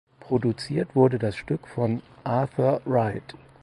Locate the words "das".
1.19-1.35